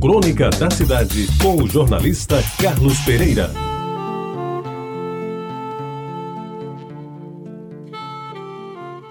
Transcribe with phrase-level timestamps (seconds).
[0.00, 3.50] Crônica da Cidade, com o jornalista Carlos Pereira.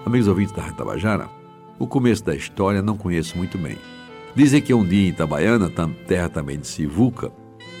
[0.04, 1.28] Amigos ouvintes da Tabajara,
[1.78, 3.78] o começo da história não conheço muito bem.
[4.34, 5.70] Dizem que um dia em Itabaiana,
[6.08, 7.30] terra também de Sivuca,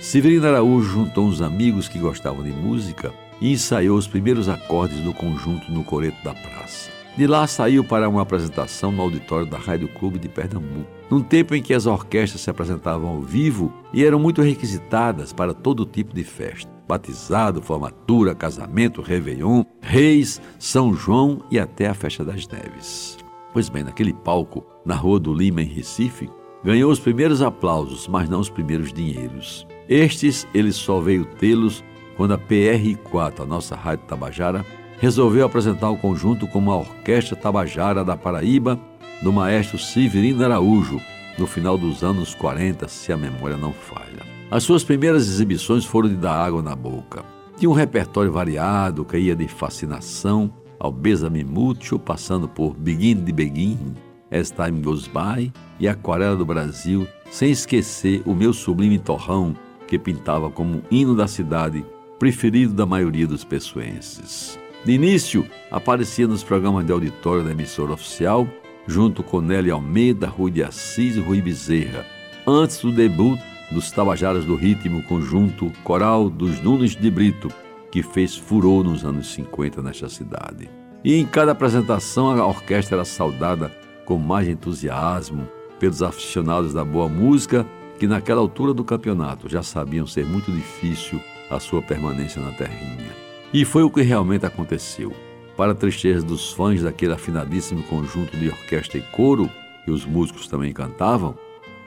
[0.00, 5.12] Severino Araújo juntou uns amigos que gostavam de música e ensaiou os primeiros acordes do
[5.12, 6.88] conjunto no coreto da praça.
[7.16, 11.54] De lá saiu para uma apresentação no auditório da Rádio Clube de Pernambuco, num tempo
[11.54, 16.14] em que as orquestras se apresentavam ao vivo e eram muito requisitadas para todo tipo
[16.14, 16.70] de festa.
[16.86, 23.18] Batizado, formatura, casamento, réveillon, reis, São João e até a festa das neves.
[23.52, 26.30] Pois bem, naquele palco, na Rua do Lima, em Recife,
[26.64, 29.66] ganhou os primeiros aplausos, mas não os primeiros dinheiros.
[29.88, 31.82] Estes ele só veio tê-los
[32.16, 34.64] quando a PR4, a nossa Rádio Tabajara,
[34.98, 38.78] resolveu apresentar o conjunto como a Orquestra Tabajara da Paraíba,
[39.22, 41.00] do maestro Severino Araújo,
[41.38, 44.24] no final dos anos 40, se a memória não falha.
[44.50, 47.24] As suas primeiras exibições foram de dar água na boca.
[47.56, 53.32] Tinha um repertório variado que ia de fascinação ao Besame Mútuo, passando por Begin de
[53.32, 53.94] Begin,
[54.30, 59.54] As Time Goes By e Aquarela do Brasil, sem esquecer o meu sublime torrão,
[59.86, 61.84] que pintava como hino da cidade
[62.18, 64.58] preferido da maioria dos pessoenses.
[64.84, 68.48] De início, aparecia nos programas de auditório da emissora oficial,
[68.86, 72.04] junto com Nelly Almeida, Rui de Assis e Rui Bezerra,
[72.46, 73.38] antes do debut
[73.70, 77.48] dos Tabajaras do Ritmo Conjunto Coral dos Nunes de Brito,
[77.90, 80.68] que fez furor nos anos 50 nesta cidade.
[81.04, 83.72] E em cada apresentação a orquestra era saudada
[84.04, 87.66] com mais entusiasmo pelos aficionados da boa música
[87.98, 91.20] que naquela altura do campeonato já sabiam ser muito difícil
[91.50, 93.10] a sua permanência na terrinha.
[93.52, 95.12] E foi o que realmente aconteceu.
[95.60, 99.46] Para a tristeza dos fãs daquele afinadíssimo conjunto de orquestra e coro,
[99.84, 101.36] que os músicos também cantavam,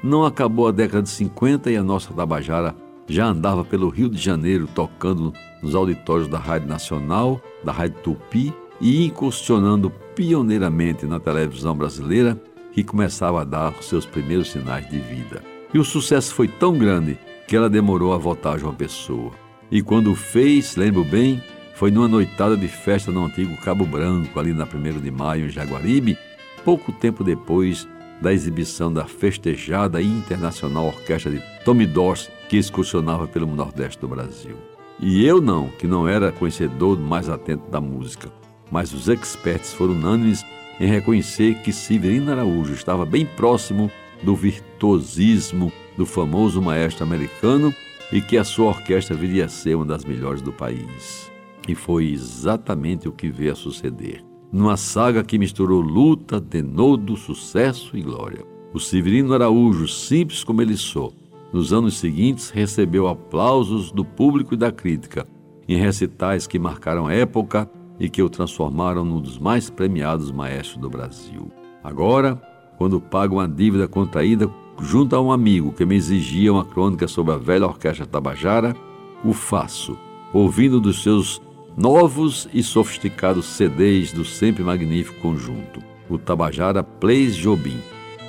[0.04, 2.76] não acabou a década de 50 e a nossa Tabajara
[3.08, 8.54] já andava pelo Rio de Janeiro tocando nos auditórios da Rádio Nacional, da Rádio Tupi
[8.80, 12.40] e incursionando pioneiramente na televisão brasileira,
[12.74, 15.42] que começava a dar os seus primeiros sinais de vida.
[15.74, 17.18] E o sucesso foi tão grande
[17.48, 19.32] que ela demorou a voltar a João Pessoa.
[19.72, 21.42] E quando fez, lembro bem,
[21.74, 25.50] foi numa noitada de festa no antigo Cabo Branco, ali na 1 de maio, em
[25.50, 26.18] Jaguaribe,
[26.64, 27.88] pouco tempo depois
[28.22, 34.56] da exibição da festejada internacional orquestra de Tommy Dorsey, que excursionava pelo Nordeste do Brasil.
[35.00, 38.32] E eu não, que não era conhecedor mais atento da música,
[38.72, 40.46] mas os experts foram unânimes
[40.80, 43.92] em reconhecer que Severino Araújo estava bem próximo
[44.22, 47.74] do virtuosismo do famoso maestro americano
[48.12, 51.33] e que a sua orquestra viria a ser uma das melhores do país.
[51.68, 54.24] E foi exatamente o que veio a suceder.
[54.52, 58.46] Numa saga que misturou luta, denodo, sucesso e glória.
[58.74, 61.14] O Severino Araújo, simples como ele sou,
[61.52, 65.28] nos anos seguintes recebeu aplausos do público e da crítica,
[65.68, 67.70] em recitais que marcaram época
[68.00, 71.52] e que o transformaram num dos mais premiados maestros do Brasil.
[71.84, 72.42] Agora,
[72.78, 74.50] quando pago uma dívida contraída
[74.82, 78.76] junto a um amigo que me exigia uma crônica sobre a velha orquestra Tabajara,
[79.24, 79.98] o faço,
[80.34, 81.42] ouvindo dos seus
[81.76, 87.78] novos e sofisticados CDs do sempre magnífico conjunto, o Tabajara Plays Jobim,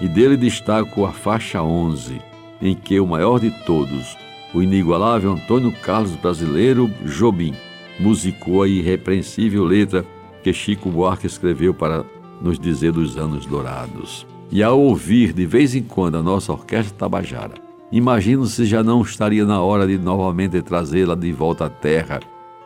[0.01, 2.21] e dele destaco a faixa 11,
[2.61, 4.17] em que o maior de todos,
[4.55, 7.55] o inigualável Antônio Carlos Brasileiro Jobim,
[8.01, 10.05] musicou a irrepreensível letra
[10.43, 12.05] que Chico Buarque escreveu para
[12.41, 14.27] nos dizer dos anos dourados.
[14.51, 17.55] E ao ouvir de vez em quando a nossa orquestra tabajara,
[17.91, 22.21] imagino se já não estaria na hora de novamente trazê-la de volta à terra,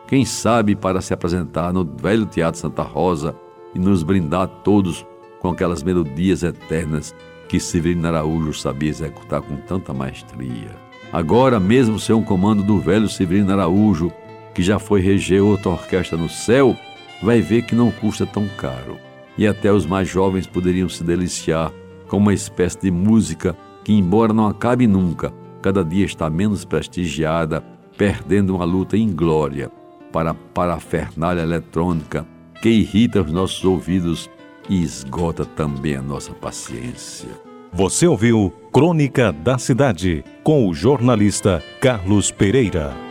[0.09, 3.35] quem sabe para se apresentar no velho Teatro Santa Rosa
[3.75, 5.05] e nos brindar todos
[5.39, 7.13] com aquelas melodias eternas
[7.47, 10.75] que Severino Araújo sabia executar com tanta maestria.
[11.13, 14.11] Agora, mesmo sem um comando do velho Severino Araújo,
[14.51, 16.75] que já foi reger outra orquestra no céu,
[17.21, 18.97] vai ver que não custa tão caro
[19.37, 21.71] e até os mais jovens poderiam se deliciar
[22.07, 25.31] com uma espécie de música que, embora não acabe nunca,
[25.61, 27.63] cada dia está menos prestigiada,
[27.95, 29.71] perdendo uma luta inglória
[30.11, 32.25] para a parafernália eletrônica
[32.61, 34.29] que irrita os nossos ouvidos
[34.69, 37.29] e esgota também a nossa paciência.
[37.71, 43.08] Você ouviu Crônica da Cidade com o jornalista Carlos Pereira.